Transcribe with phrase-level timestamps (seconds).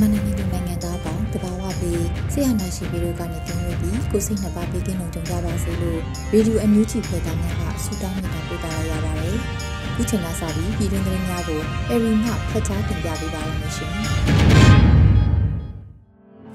[0.00, 6.00] မြန်မာနိုင်ငံသူနိုင်ငံသားပေါင်းတဘာဝပြီးဆရာနာရှိပြီးတို့ကနေတင်လို့ပြီးကိုစိတ်နှစ်ပါးပေးကင်းလုံးကြုံကြပါစေလို့
[6.32, 9.36] ရေဒီယိုအန်ယူဂျီဖွဲ့သားများကဆုတောင်းမြတ်တာပို့တာရပါတယ်။
[9.96, 13.92] ဒီချိန်ကစပြီးပြည်တွင်းသတင်းများကိုအရီမှဖတ်ကြားတင်ပြပေးပါရမရှင်။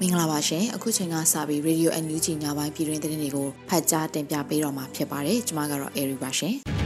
[0.00, 6.54] မင်္ဂလာပါရှင်အခုချိန်ကစပြီး Radio NUG ညပိုင်းပြည်တွင်းသတင်းတွေကိုဖတ်ကြားတင်ပြပေးတော့မှာဖြစ်ပါတယ်ကျွန်မကတော့ Airy ပါရှင်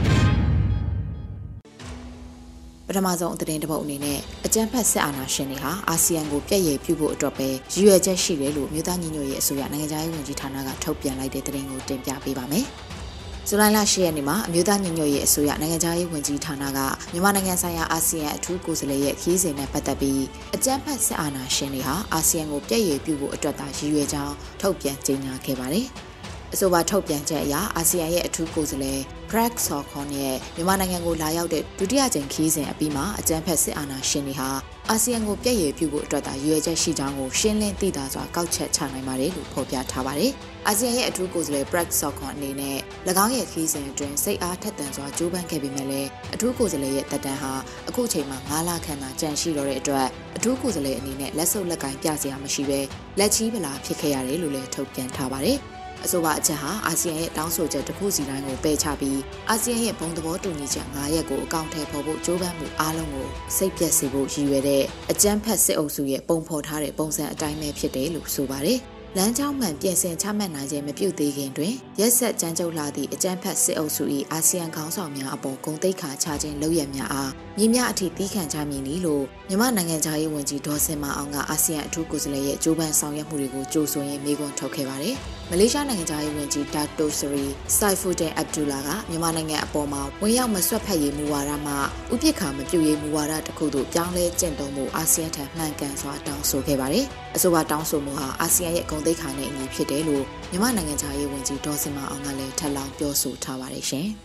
[2.95, 12.65] ထမဆုံးအသတင်းတစ်ပုဒ်အနေနဲ့အကြံဖက်စစ်အာဏာရှင်တွေဟာအာဆီယံကိုပြည့်ရည်ပြုဖို့အတွက်ပဲရည်ရွယ်ချက်ရှိတယ်လို့မြို့သားညီညွတ်ရေးအစိုးရနိုင်ငံခြားရေးဝန်ကြီးဌာနကထုတ်ပြန်လိုက်တဲ့သတင်းကိုတင်ပြပေးပါမယ်။
[13.47, 16.79] ဇူလိုင်လ10ရက်နေ့မှာအမျိုးသားညီညွတ်ရေးအစိုးရနိုင်ငံခြားရေးဝန်ကြီးဌာနက
[17.11, 20.21] မြန်မာနိုင်ငံဆိုင်ရာအာဆီယံအထူးကိုယ်စားလှယ်ရဲ့ခီးစဉ်နဲ့ပတ်သက်ပြီး
[20.55, 25.87] အကြံဖက်စစ်အာဏာရှင်တွေဟာအာဆီယံကိုပြည့်ရည်ပြုဖို့အတွက်သာရည်ရွယ်ကြောင်းထုတ်ပြန်ကြေညာခဲ့ပါတယ်။
[26.53, 28.99] အဆိုပါထုတ်ပြန်ချက်အရအာဆီယံရဲ့အထူးကိုယ်စားလှယ်
[29.31, 34.49] Greg Sokon ရဲ့မြန်မာနိုင်ငံကိုလာရောက်တဲ့ဒုတိယကြိမ်ခီးစဉ်အပြီးမှာအကြမ်းဖက်စစ်အာဏာရှင်တွေဟာ
[34.89, 40.31] အာဆီယံကိုပြည့်ရည်ပြုဖို့အတွက်သာရည်ရွယ်ချက်ရှိကြောင်းကိုရှင်းလင်းသိသာစွာကောက်ချက်ချနိုင်ပါတယ်လို့ဖော်ပြထားပါတယ်။
[40.67, 42.77] အာဆီယံရဲ့အထူးကိုယ်စားလှယ် Greg Sokon အနေနဲ့၎
[43.23, 47.53] င်းရဲ့ခီးစဉ်အတွင်းစိတ်အားထက်သန်စွာကြိုးပမ်းခဲ့ပေမဲ့လည်းအထူးကိုယ်စားလှယ်ရဲ့တက်တန်းဟာ
[47.89, 50.07] အခုချိန်မှာ9လခန့်သာကြန့်ရှိတော့တဲ့အတွက်
[50.37, 52.79] အထူးကိုယ်စားလှယ်အနေနဲ့လက်စုပ်လက်ကင်ပြစရာမရှိဘဲ
[53.19, 55.59] လက်ချီးပလာဖြစ်ခဲ့ရတယ်လို့လည်းထုတ်ပြန်ထားပါတယ်။
[56.05, 59.19] အဆိုပါအချက်ဟာအာဆီယံရဲ့တောင်းဆိုချက်တစ်ခုစီတိုင်းကိုပယ်ချပြီး
[59.49, 68.79] အာဆီယံရဲ့ဘုံသဘောတူညီချက်9ရပ်ကိုအကောင့်ထဲပေါ်ဖို့ကြိုးပမ်းမှုအားလုံးကိုစိတ်ပြတ်စေဖို့ရည်ရွယ်တဲ့အကြမ်းဖက်စစ်အုပ်စုရဲ့ပုံဖော်ထားတဲ့ပုံစံအတိုင်းပဲဖြစ်တယ်လို့ဆိုပါတယ်
[69.17, 85.15] လမ်းကြောင်းမှန်ပြင်ဆင်ချမှတ်နိုင်ခြင်းမပြုသေးခင်တွင်ရက်ဆက်ကြမ်းကြုတ်လာသည့်အကြမ်းဖက်စစ်အုပ်စု၏အာဆီယံခေါင်းဆောင်များအပေါ်ဂုဏ်သိက္ခာချခြင်းလုပ်ရများအားမြင်းများအထိတီးခံကြမည်နီလို့မြန်မာနိုင်ငံသားရေးဝန်ကြီးဒေါ်စင်မအောင်ကအာဆီယံအထူးကိုယ်စားလှယ်ရဲ့ကြိုးပမ်းဆောင်ရွက်မှုတွေကိုကြိုးဆိုရင်းမေးခွန်းထုတ်ခဲ့ပါတယ်။
[85.49, 87.45] မလေးရှားနိုင်ငံသားရေးဝန်ကြီးဒါတိုဆရီ
[87.77, 91.73] စိုက်ဖူဒင်အဗ်ဒူလာကမြန်မာနိုင်ငံအပေါ်မှာဝင်ရောက်မဆွတ်ဖက်ရေးမူဝါဒမှ
[92.13, 97.05] ဥပိ္ပခာမပြုတ်ရေးမူဝါဒတစ်ခုသို့ပြောင်းလဲကျင့်သုံးမှုအာဆီယံထံမှန်ကန်စွာတောင်းဆိုခဲ့ပါတယ်။
[97.35, 104.07] အဆိုပါတောင်းဆိုမှုဟာအာဆီယံရဲ့ဂုဏ်သိက္ခာနဲ့အညီဖြစ်တယ်လို့မြန်မာနိုင်ငံသားရေးဝန်ကြီးဒေါ်စင်မအောင်ကလည်းထပ်လောင်းပြောဆိုထားပါတယ်ရှင်။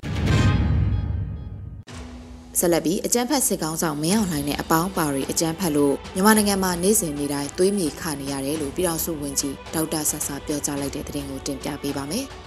[2.58, 12.26] ဆက်လက်ပြီးအကြမ်းဖက်စစ်ကောင်းဆောင်မင်းအောင်လှိုင်နဲ့အပေါင်းပါရီအကြမ်းဖက်လို့မြန်မာနိုင်ငံမှာနေစဉ်နေတိုင်းသွေးမြေခနေရတယ်လို့ပြည်တော်စုဝန်ကြီးဒေါက်တာဆဆာပြောကြားလိုက်တဲ့သတင်းကိုတင်ပြပေးပါမယ်။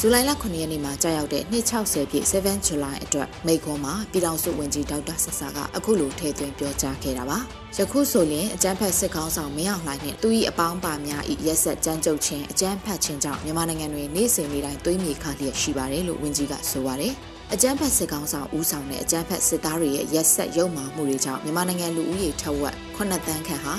[0.00, 7.38] ဇူလိုင်လ9ရက်နေ့မှာကြာရောက်တဲ့260ပြည့်7 July အတွက်မိခွန်းမှာပြည်တော်စုဝန်ကြီးဒေါက်တာဆဆာကအခုလိုထည့်သွင်းပြောကြားခဲ့တာပါ။
[7.76, 17.12] ယခုဆိုရင်အကြမ်းဖက်စစ်ကောင်းဆောင်မင်းအောင်လှိုင်နဲ့သူ၏အပေါင်းပါများ၏ရက်ဆက်ကြမ်းကြုတ်ခြင်းအကြမ်းဖက်ခြင်းကြောင့်မြန်မာနိုင်ငံတွင်နေစဉ်နေတိုင်းသွေးမြေခလျက်ရှိပါတယ်လို့ဝန်ကြီးကဆိုပါတယ်။
[17.52, 23.74] အကြမ်းဖက်စစ်ကောင်းဆောင်ဦးဆောင်တဲ့အကြမ်းဖက်စစ်သားတွေရဲ့ရက်ဆက်ရုံမှမှုတွေကြောင့်မြန်မာနိုင်ငံလူဦးရေထက်ဝက်9တန်းခန့်ဟာ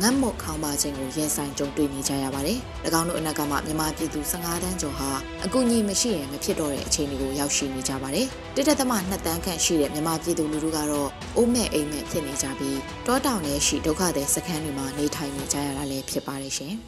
[0.00, 2.58] ငတ်မွတ်ခေါင်းပါခြင်းကိုရင်ဆိုင်ကြုံတွေ့နေကြရပါတယ်။၎
[3.00, 5.10] င်းတို့အနက်ကမှမြန်မာပြည်သူ15တန်းကျော်ဟာ
[5.44, 16.74] အကူအညီမရှိရင်မဖြစ်တော့တဲ့အခြေအနေကိုရောက်ရှိနေကြပါတယ်။တိတက်သမ2တန်းခန့်ရှိတဲ့မြန်မာပြည်သူလူထုကတော့အိုးမဲ့အိမ်မဲ့ဖြစ်နေကြပြီးတောတောင်ထဲရှိဒုက္ခသည်စခန်းတွေမှာနေထိုင်နေကြရတာလည်းဖြစ်ပါတယ်ရှင်။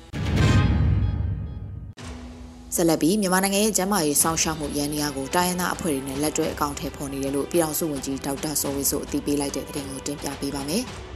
[2.75, 10.85] ဆက်လက်ပြီးမြန်မာနိုင်ငံရဲ့ကျန်းမာရေးစောင့်ရှောက်မှုရန်နေရာကိုတိုင်းရင်းသားအဖွဲ့တွေနဲ့လက်တွဲအကောင့်ထဲပေါ်နေတယ်လို့ပြည်ထောင်စုဝန်ကြီးဒေါက်တာစောဝေဆိုအသိပေးလိုက်တဲ့သတင်းကိုတင်ပြပေးပါမယ်။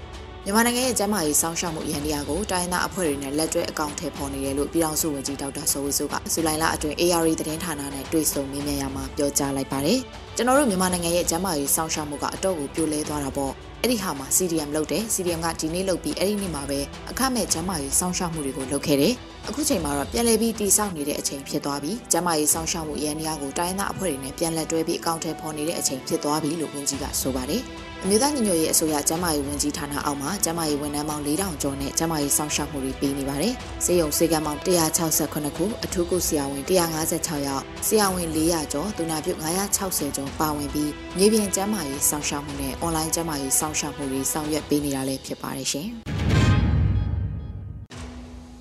[0.49, 9.99] မြန်မာနိုင်ငံရဲ့ကျန်းမာရေးစောင့်ရှောက်မှုရန်နေရာကိုတိုင်းရင်းသားအဖွဲ့တွေနဲ့လက်တွဲအကောင့်ထဲပေါ်နေတယ်လို့ပြည်ထောင်စုဝန်ကြီးဒေါက်တာစောဝေဆိုကဇူလိုင်လအတွင်း AR သတင်းဌာနနဲ့တွေ့ဆုံမေးမြန်းရမှာပြောကြားလိုက်ပါတယ်။
[10.37, 13.53] ကျွန်တော်တို့မြန်မာနိုင်ငံရဲ့ကျန်းမာရေးစောင့်ရှောက်မှုကအတော့ကိုပြိုလဲသွားတာပေါ့
[13.83, 16.81] အဲ့ဒီဟာမှာ CDM လုပ်တယ် CDM ကဒီနေ့လုပ်ပြီးအဲ့ဒီနေ့မှာပဲ
[17.11, 19.15] အခမဲ့ကျန်းမာရေးစောင့်ရှောက်မှုတွေကိုလုပ်ခဲ့တယ်
[19.49, 27.63] အခုချိန်မှာတော့ပြန်လည်ပြီးတည်ဆောက်နေတဲ့အချိန်ဖြစ်သွားပြီကျန်းမာရေးစောင့်ရှောက်မှုရန်ရာကိုတိုင်းသားအဖွဲ့တွေနဲ့ပြန်လည်တွဲပြီးအကောင့်ထဲပေါ်နေတဲ့အချိန်ဖြစ်သွားပြီလို့ဝန်ကြီးကဆိုပါတယ်
[28.05, 33.55] အမျိုးသားညီညွတ်ရေးအစိုးရကျန်းမာရေးဝန်ကြီးဌာနအောက်မှာကျန်းမာရေးဝန်ထမ်းပေါင်း4000ကျော်နဲ့ကျန်းမာရေးစောင့်ရှောက်မှုတွေပေးနေပါတယ်။
[33.85, 39.33] စေယုံစေကံပေါင်း168ခုအထူးကုဆရာဝန်156ယောက်ဆရာဝန်400ကျော်သူနာပြု
[39.75, 45.89] 960ကျော်ပါဝင်ပြီးမြေပြင်ကျန်းမာရေးစောင့်ရှောက်မှုနဲ့အွန်လိုင်းကျန်းမာရေးစောင့်ရှောက်မှုတွေဆောင်ရွက်ပေးနေတာလည်းဖြစ်ပါတယ်ရှင်။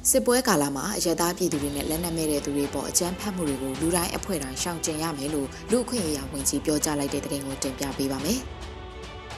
[0.09, 8.39] စစ်ပွဲကာလမှာအရသားပြည်သူတွေနဲ့လက်နက်မဲ့တဲ့သူတွေပေါ်အကြမ်းဖက်မှုတွေကိုလူတိုင်းအဖွဲ့တိုင်းရှောင်ကျဉ်ရမယ်လို့လူအခွင့်အရေးဝန်ကြီးပြောကြားလိုက်တဲ့တဲ့တင်ကိုတင်ပြပေးပါမယ်။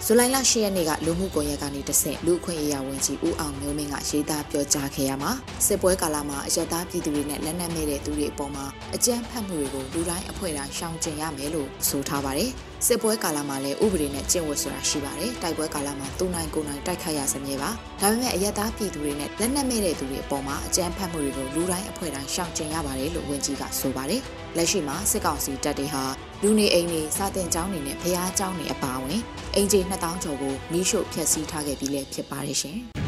[0.05, 5.31] ဇူလိုင်လ10ရက်နေ့ကလူမှုကွန်ရက်ကနေတဆင့်လူခွင့်ရေးရဝန်ကြီးဦးအောင်မျိုးမင်းကရေးသားပြောကြားခဲ့ရမှာ
[5.65, 8.65] စစ်ပွဲကာလမှာအရသားပြည်သူတွေနဲ့လက်နက်မဲ့တဲ့သူတွေအပေါ်မှာ
[8.95, 12.51] အကြမ်းဖက်မှုတွေကိုလူတိုင်းအဖွဲ့တိုင်းရှောင်ကျဉ်ရမယ်လို့ဆိုထားပါတယ်
[12.87, 17.69] စစ်ပွဲကာလမှာလည်းဥပဒေနဲ့ကျင့်ဝတ်ဆိုတာရှိပါတယ်တိုက်ပွဲကာလမှာသူနိုင်ကိုနိုင်တိုက်ခိုက်ရစမြဲပါ
[18.01, 24.21] ဒါပေမဲ့အရသားပြည်သူတွေနဲ့လက်နက်မဲ့တဲ့သူတွေအပေါ်မှာအကြမ်းဖက်မှုတွေကိုလူတိုင်းအဖွဲ့တိုင်းရှောင်ကျဉ်ရပါတယ်လို့ဝန်ကြီးကဆိုပါတယ်
[24.57, 26.03] လက်ရှိမှာစစ်ကောင်စီတပ်တွေဟာ
[26.41, 29.21] လူနေအိမ်တွေစာတင်ကျောင်းတွေနဲ့ဖျားကျောင်းတွေအပါအဝင်
[29.55, 32.79] အင်ဂျီ2000ကျော်ကိုမီးရှို့ဖျက်ဆီးထားခဲ့ပြီးလည်းဖြစ်ပါတယ်ရှင်။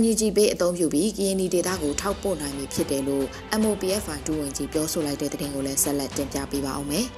[0.00, 3.26] NUG ပေးအသုံးပြုပြီး KNY ဒေတာကိုထောက်ပို့နိုင်ပြီဖြစ်တယ်လို့
[3.60, 7.06] MOPF ဒူဝင်ကြီးပြောဆိုလိုက်တဲ့တဲ့တင်ကိုလည်းဆက်လက်တင်ပြပေးပါအောင်မယ်။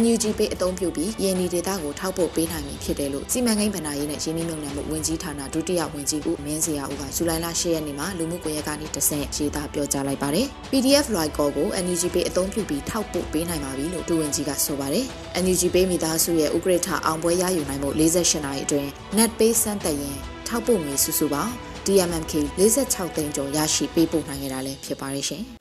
[0.00, 15.06] NUG ပေးအသုံးပြုပြီးရင်းနှီးဒေတာကိုထောက်ပို့ပေးနိုင်ပြီဖြစ်တယ်လို့စီမံကိန်းဗဏ္ဍာရေးနဲ့ရင်းနှီးမြှုပ်နှံမှုဝန်ကြီးဌာနဒုတိယဝန်ကြီးဦးမင်းစရာဦးကဇူလိုင်လ10ရက်နေ့မှာလူမှုကွန်ရက်ကနေတဆင့်ရေးသားပြောကြားလိုက်ပါတယ်။ PDF Loico ကို NUG ပေးအသုံးပြုပြီးထောက်ပို့ပေးနိုင်ပါပြီလို့ဒုဝန်ကြီးကဆိုပါတယ်။
[15.44, 20.16] NUG ပေးမိသားစုရဲ့ဥက္ကဋ္ဌအောင်ပွဲရယူနိုင်မှု48နာရီအတွင်း net pay စမ်းသက်ရင်
[20.48, 25.42] ထောက်ပို့ငွေစုစုပေါင်း DMMK 46သိန်းကျော်ရရှိပေးပို့နိုင်ခဲ့တာလည်းဖြစ်ပါရဲ့ရှင်။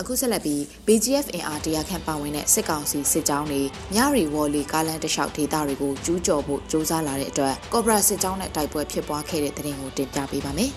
[0.00, 3.60] အခုဆက်လက်ပြီး BGF အင်အားတရားခန့်ပါဝင်တဲ့စစ်ကောင်စီစစ်ကြောင်းတွေ
[3.94, 10.70] မြရီဝေါ်လီကားလန်တလျှောက်ဒေသတွေကိုကျူးကျော်ဖို့ကြိုးစားလာတဲ့အတွက်ကော့ဘရာစစ်ကြောင်းနဲ့တိုက်ပွဲဖြစ်ပွားခဲ့တဲ့တဲ့ရင်ကိုတင်ပြပေးပါမယ်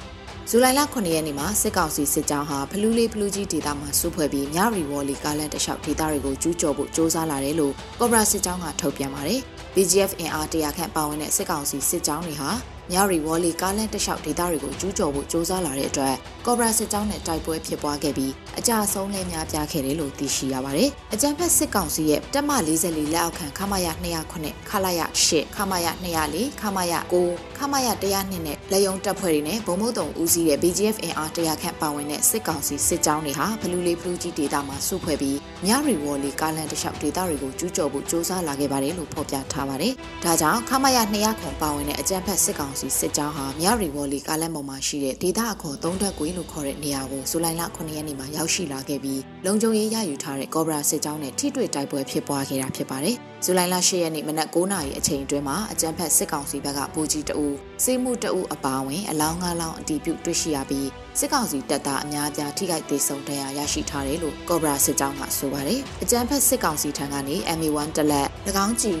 [0.50, 9.42] ။ဇူလိုင်လ9ရက်နေ့မှာစစ်ကောင်စီစစ်ကြောင်းဟာဖလူးလေးဖလူးကြီးဒေသမှာစုဖွဲ့ပြီးမြရီဝေါ်လီကားလန်တလျှောက်ဒေသတွေကိုကျူးကျော်ဖို့ကြိုးစားလာတယ်လို့ကော့ဘရာစစ်ကြောင်းကထုတ်ပြန်ပါတယ်။
[9.74, 12.50] BGF အင်အားတရားခန့်ပါဝင်တဲ့စစ်ကောင်စီစစ်ကြောင်းတွေဟာ
[12.92, 16.14] မြရီဝေါ်လီကားလန့်တလျှောက်ဒေသတွေကိုကျူးကျော်ဖို့ကြိုးစားလာတဲ့အတွက်
[16.46, 22.50] ကော့ဘရာစစ်ကြောင်းနဲ့တိုက်ပွဲဖြစ်ပွားခဲ့ပြီးအကြဆုံးလဲများပြားခဲ့တယ်လို့သိရှိရပါတယ်။အကြံဖက်စစ်ကောင်စီရဲ့တပ်မ
[22.82, 23.86] 44လက်အောက်ခံခမာယ
[24.30, 26.94] 209ခလာယ8ခမာယ204ခမာယ
[27.28, 39.92] 9ခမာယ102နဲ့လက်ယုံတပ်ဖွဲ့တွေနဲ့ဗုံမုတ်တုံဦးစီးတဲ့ BGF အင်အား100ခန့်ပါဝင်တဲ့စစ်ကောင်စီစစ်ကြောင်းတွေဟာဘလူးလေးဘလူးကြီးဒေသမှာစုဖွဲ့ပြီးမြရီဝေါ်လီကားလန့်တလျှောက်ဒေသတွေကိုကျူးကျော်ဖို့ကြိုးစားလာခဲ့ပါတယ်လို့ဖော်ပြထားပါတယ်။
[40.24, 57.46] ဒါကြောင့်ခမာယ200ခွန်ပါဝင်တဲ့အကြံဖက်စစ်ကောင်စီစစ်ကြောင်းဟာမြရီဝေါ်လီကားလန်ပေါ်မှာရှိတဲ့ဒေသအခေါ်သုံးတက်ကွေးလို့ခေါ်တဲ့နေရာကိုဇူလိုင်လ9ရက်နေ့မှာရောက်ရှိလာခဲ့ပြီးလုံခြုံရေးရယူထားတဲ့ကော့ဘရာစစ်ကြောင်းနဲ့ထိတွေ့တိုက်ပွဲဖြစ်ပွားခဲ့တာဖြစ်ပါတယ်။ဇူလိုင်လ10ရက်နေ့မနက်9:00နာရီအချိန်အတွင်းမှာအကြမ်းဖက်စစ်ကောင်စီဘက်ကဗိုလ်ကြီးတအူ
[57.84, 60.88] စေမှုတအူအပါဝင်အလောင်း၅လောင်းအတီးပြုတ်တွေ့ရှိရပြီး
[61.20, 68.28] စစ်ကောင်စီတပ်သားအများအပြားထိခိုက်ဒေဆုံးတရားရရှိထားတယ်လို့ကော့ဘရာစစ်ကြောင်းကဆိုပါတယ်။အကြမ်းဖက်စစ်ကောင်စီထံကနေ MA1 တလက်၎
[68.64, 68.96] င်းကြီး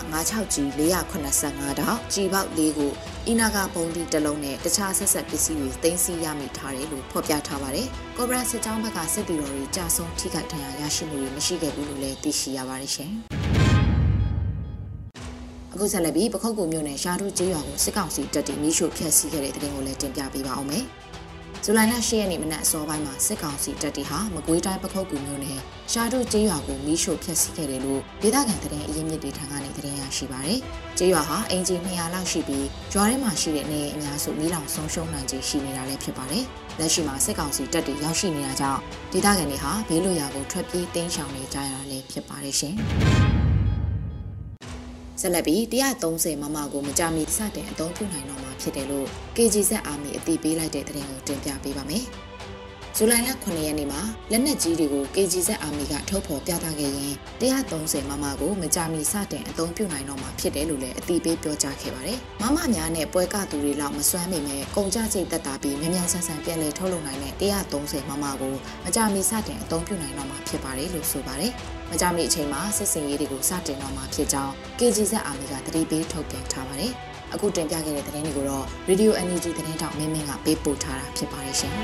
[0.00, 2.86] 9.56ကြီး485တောင်ကြီးပေါက်၄ခု
[3.26, 7.86] အီနာကဘုံဒီတလုံးနဲ့တခြားဆက်ဆက်ပစ္စည်းတွေသိမ်းဆည်းရမိထားတယ်လို့ဖော်ပြထားပါတယ်။
[8.16, 13.12] ကော့ဘရာစစ်ကြောင်းဘက်ကစစ်တီတော်တွေကြာဆုံးထိခိုက်ဒဏ်ရာရရှိမှုတွေမရှိခဲ့ဘူးလို့လည်းသိရှိရပါတယ်ရှင်။
[15.72, 20.84] အခုဆက်လက်ပြီးပခုတ်ကူမြို့နယ်ရှားထူးကျေးရွာကိုစစ်ကောင်စီတပ်တွေမိရှို့ဖျက်ဆီးခဲ့တဲ့တဲ့တင်ကိုလည်းတင်ပြပေးပါအောင်မယ်။
[21.64, 25.58] ဇူလိုင်လ10ရက်နေ့မနက်အစောပိုင်းမှာစစ်ကောင်စီတပ်တွေဟာမကွေးတိုင်းပခုတ်ကူမြို့နယ်
[25.92, 30.60] ရှားတို့ကျေးရွာကိုမီးရှို့ဖျက်ဆီးခဲ့တယ်လို့ဒေသခံသတင်းအရင်းမြစ်တွေထံကနေသတင်းရရှိပါရယ်။
[30.98, 36.44] ကျေးရွာဟာအင်ဂျီ200လောက်ရှိပြီးရွာထဲမှာရှိတဲ့နေအများစုမီးလောင်ဆုံးရှုံးနိုင်ခြေရှိနေတာလည်းဖြစ်ပါတယ်။
[36.78, 38.80] လက်ရှိမှာစစ်ကောင်စီတပ်တွေရောက်ရှိနေတာကြောင့်
[39.12, 42.74] ဒေသခံတွေဟာဘေးလွတ်ရာကိုထွက်ပြေးတင်းရှောင်နေကြရတာလည်းဖြစ်ပါတယ်ရှင်။
[45.20, 45.60] ဆက်လက်ပြီး
[46.02, 49.06] 130မမကိုမကြမီစတင်အသုံးပြုနိုင်တော့မှာဖြစ်တယ်လို့
[49.36, 52.06] KGZ Army အသိပေးလိုက်တဲ့သတင်းကိုတင်ပြပေးပါမယ်။
[52.96, 67.32] ဇူလိုင်လ9ရက်နေ့မှာလက်နက်ကြီးတွေကို KGZ Army ကထုတ်ဖော်ပြသခဲ့ရင်130မမကိုမကြမီစတင်အသုံးပြုနိုင်တော့မှာဖြစ်တယ်လို့လည်းအသိပေးပြောကြားခဲ့ပါတယ်။မမများနဲ့ပွဲကသူတွေလောက်မစွမ်းမိမဲ့ကုန်ကြစိတ်သက်သာပြီးမြန်မြန်ဆန်ဆန်ပြန်လည်ထုတ်လုပ်နိုင်တဲ့
[67.72, 68.54] 130မမကို
[68.84, 71.52] မကြမီစတင်အသုံးပြုနိုင်တော့မှာဖြစ်ပါတယ်လို့ဆိုပါတယ်။
[71.90, 76.94] မကြမီအချိန်မှာစစ်စင်ရေးတွေကိုစတင်တော့မှာဖြစ်ကြောင်း KGZ Army ကတတိပေးထုတ်ပြန်ထားပါတယ်။
[77.34, 81.74] အခုတင်ပြခဲ့တဲ့သတင်းတွေကိုတော့ Radio NUG သတင်းတောက်မင်းမင်းကပေးပို့ထားတာဖြစ်ပါတယ်ရှင်။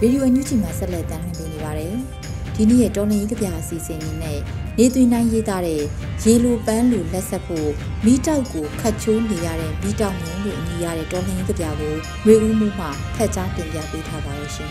[0.00, 1.94] ဗီဒီယိုအန်ယူဂျီမှာဆက်လက်တင်ပြနေပါတယ်။
[2.56, 4.38] ဒီနေ့ရဲ့တော်လင်ကြီးကြပြအစီအစဉ်လေးနဲ့
[4.82, 5.82] နေသွင်းနိုင်ရေးသားတဲ့
[6.22, 7.70] ရေလိုပန်းလိုလက်ဆက်ဖို့
[8.04, 11.94] မိတောက်ကိုခတ်ချိုးနေရတဲ့မိတောက်မျိုးလို့အမည်ရတဲ့တော်လှန်ရေးကြပြကို
[12.26, 14.70] ရွေဦးမှုမှဖက်ကြားတင်ပြပေးထားပါရရှင်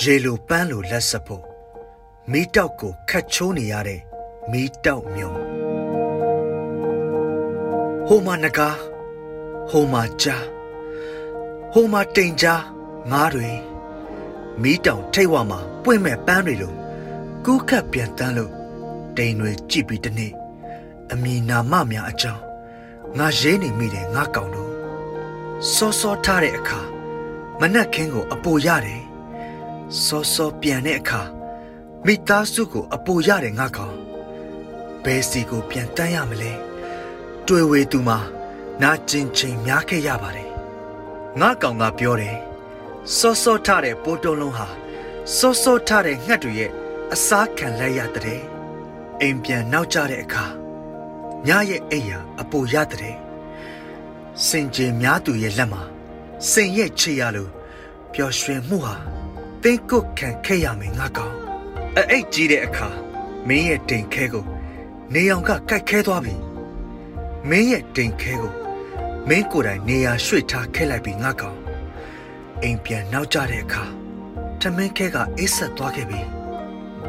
[0.00, 1.44] ရေလိုပန်းလိုလက်ဆက်ဖို့
[2.32, 4.00] မိတောက်ကိုခတ်ချိုးနေရတဲ့
[4.52, 5.38] မိတောက်မျိုး
[8.06, 8.70] ဟိုမှာနဂါ
[9.70, 10.44] ဟိုမှာကြား
[11.72, 12.62] ဟိုမှာတိမ်ကြား
[13.12, 13.50] ငါးတွေ
[14.62, 16.74] မီးတောင်ထိတ်ဝမှာပွင့်မဲ့ပန်းတွေလို
[17.44, 18.52] ကူးခတ်ပြန်တန်းလို့
[19.16, 20.32] တိမ်တွေကြည့်ပြီးတနေ့
[21.12, 22.42] အမီနာမများအကြောင်း
[23.18, 24.70] ငါရေးနေမိတယ်ငါကောင်တို့
[25.72, 26.80] စောစောထားတဲ့အခါ
[27.60, 29.02] မနက်ခင်းကိုအပူရတယ်
[30.04, 31.22] စောစောပြန်တဲ့အခါ
[32.06, 33.94] မိသားစုကိုအပူရတယ်ငါကောင်
[35.04, 36.52] ဘယ်စီကိုပြန်တန်းရမလဲ
[37.46, 38.18] တွေ့ဝေသူမှာ
[38.82, 40.50] နာကျင်ချိန်များခဲ့ရပါတယ်
[41.40, 42.36] ငါကောင်ကပြောတယ်
[43.12, 44.66] စောစောထတဲ့ပိုးတုံးလုံးဟာ
[45.36, 46.70] စောစောထတဲ့ငှက်တွေရဲ့
[47.12, 48.40] အစားခံလိုက်ရတဲ့
[49.20, 50.44] အိမ်ပြန်နောက်ကျတဲ့အခါ
[51.46, 53.16] ညရဲ့အိယာအပူရတဲ့
[54.46, 55.82] စင်ကြင်များသူရဲ့လက်မှာ
[56.50, 57.50] စင်ရဲ့ချေရလို့
[58.12, 58.94] ပျော်ရွှင်မှုဟာ
[59.62, 61.34] တင်းကုတ်ခံခဲ့ရမယ်ငါကောင်
[61.96, 62.88] အဲ့ကြီးတဲ့အခါ
[63.48, 64.44] မင်းရဲ့တိမ်ခဲကို
[65.14, 66.34] နေအောင်ကကိုက်ခဲသွားပြီ
[67.48, 68.52] မင်းရဲ့တိမ်ခဲကို
[69.28, 71.63] မင်းကိုယ်တိုင်နေရာရွှေ့ထားခဲ့လိုက်ပြီးငါကောင်
[72.64, 73.84] အိမ်ပြန်နောက်ကျတဲ့အခါ
[74.60, 76.20] ထမင်းခဲကအိတ်ဆက်သွားခဲ့ပြီ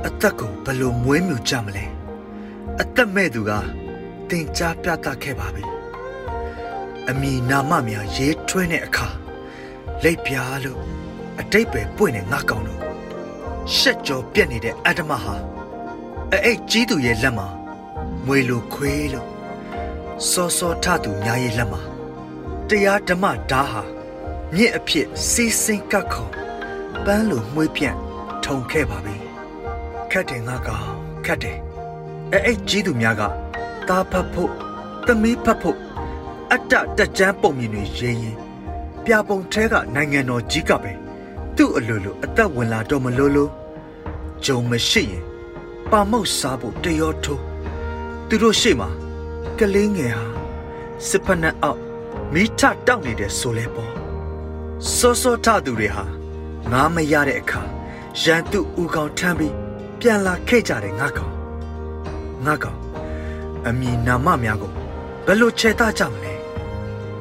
[0.06, 1.86] အသက်ကိုဘလို့မွေးမြူကြမလဲ
[2.82, 3.52] အသက်မဲ့သူက
[4.30, 5.64] တင်ကြားပြသခဲ့ပါပြီ
[7.10, 9.08] အမီနာမများရေးထွင်းတဲ့အခါ
[10.04, 10.80] လိပ်ပြားလို့
[11.40, 12.82] အတိတ်ပဲပွင့်နေငါကောင်တို့
[13.76, 15.36] ရှက်ကြောပြက်နေတဲ့အတ္တမဟာ
[16.32, 17.48] အဲ့ကြီးသူရဲ့လက်မှာ
[18.26, 19.28] မွေလိုခွေးလို့
[20.30, 21.82] စောစောထသူများရဲ့လက်မှာ
[22.70, 23.95] တရားဓမ္မဓာဟာ
[24.56, 26.28] မြင့်အဖြစ်စီးစင်းကတ်ခုံ
[27.06, 27.98] ပန်းလိုမှွေးပြန့်
[28.46, 29.16] ထုံခဲ့ပါပြီ
[30.12, 30.88] ခတ်တယ်ငါကောင်
[31.26, 31.60] ခတ်တယ်
[32.32, 33.22] အဲ့အဲ့ကြီးသူများက
[33.88, 34.52] တာဖတ်ဖို့
[35.06, 35.78] သမီးဖတ်ဖို့
[36.52, 38.38] အတ္တတကြမ်းပုံမြင်တွေရေးရင်
[39.06, 40.92] ပြပုံထဲကနိုင်ငံတော်ကြီးကပဲ
[41.56, 43.52] သူ့အလိုလိုအသက်ဝင်လာတော့မလို့လို့
[44.46, 45.24] ဂျုံမရှိရင်
[45.92, 47.44] ပါမောက်စားဖို့တရောထိုး
[48.28, 48.90] သူတို့ရှေ့မှာ
[49.60, 50.26] ကလေးငယ်ဟာ
[51.08, 51.82] စစ်ဖက်နှက်အောက်
[52.34, 53.95] မိထတောက်နေတယ်ဆိုလဲပေါ့
[54.94, 56.04] စောစောထသူတွေဟာ
[56.72, 57.62] ငါမရတဲ့အခါ
[58.22, 59.56] ရန်သူဥကောင်ထမ်းပြီး
[60.00, 61.34] ပြန်လာခဲ့ကြတယ်ငါကောင်
[62.46, 62.80] ငါကောင်
[63.68, 64.72] အမီနာမများကို
[65.26, 66.34] ဘယ်လိုချေတာကြမလဲ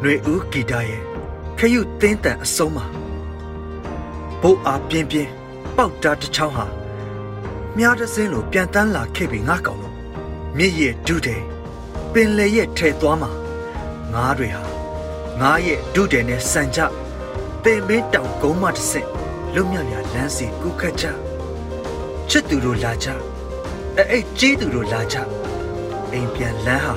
[0.00, 1.02] ຫນွေဦးဂီတာရဲ့
[1.58, 2.86] ခရုတင်းတန်အစုံးမှာ
[4.40, 5.30] ဘိုးအားပြင်းပြင်း
[5.76, 6.66] ပေါက်တာတစ်ချောင်းဟာ
[7.76, 9.94] မြားတစင်းလိုပြန်တန်းလာခဲ့ပြီငါကောင်လို့
[10.56, 11.40] မြစ်ရဲ့ဒုတဲ့
[12.12, 13.30] ပင်လေရဲ့ထဲသွားမှာ
[14.12, 14.62] ငါးတွေဟာ
[15.40, 16.80] ငါရဲ့ဒုတယ်နဲ့စံကြ
[17.64, 19.08] တင်မင်းတောင်ကုန်းမတစ်ဆင့်
[19.54, 21.04] လွတ်မြတ်များလမ်းစီကူးခတ်ကြ
[22.30, 23.08] ချစ်သူတို့လာကြ
[23.96, 25.16] အဲ့အဲ့ကြီးသူတို့လာကြ
[26.12, 26.94] အိမ်ပြန်လမ်းဟာ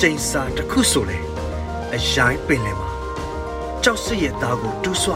[0.00, 1.18] ကျိန်စာတစ်ခုဆိုလေ
[1.94, 2.90] အရိုင်းပင်လယ်မှာ
[3.82, 5.12] ကြောက်စစ်ရဲ့သားကိုတူးဆွ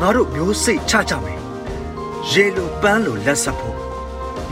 [0.00, 1.40] ငါတို့မျိုးစိတ်ချကြမယ်
[2.32, 3.78] ရေလိုပန်းလိုလက်ဆက်ဖို့